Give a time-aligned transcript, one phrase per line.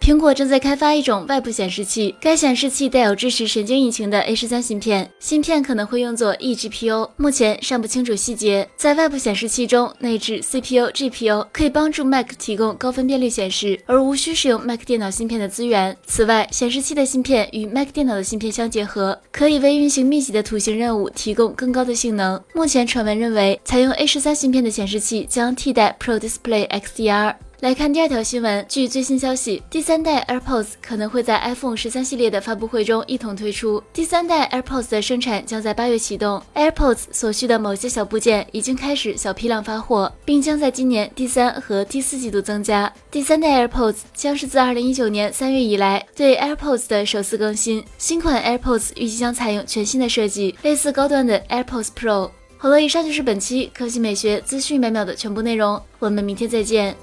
[0.00, 8.66] 苹果正在开发一种外部显示器，该显示器带有支持神经引擎的 A 十三芯片，芯片可能会用作 eGPU，目前尚不清楚细节。
[8.76, 15.94] 在外部显示器中内置 CPU、GPU，可以帮助 Mac 提供高分辨率显示，而无需使用 Mac 电脑芯片的资源。
[16.06, 22.42] 此外，显示器的芯片与 Mac 电脑的芯片相结合，可以为运行密集的图形任务提供更高的性能。
[22.54, 27.34] 目前传闻认为，采用 A 十三芯片的显示器将替代 Pro Display XDR。
[27.60, 28.64] 来看第二条新闻。
[28.70, 33.82] 据最新消息，第三代 AirPods 可能会在 iPhone 十三系列的发布会中一同推出。
[33.92, 42.90] 第三代 AirPods 的生产将在八月启动，AirPods 所需的某些小部件已经开始小批量发货，并将在今年第三和第四季度增加。
[43.10, 47.84] 第三代 AirPods 将是自二零一九年三月以来对 AirPods 的首次更新。
[47.98, 52.30] 新款 AirPods 预计将采用全新的设计，类似高端的 AirPods Pro。
[52.56, 56.96] 好了，以上就是本期科技美学资讯百秒的全部内容，我们明天再见。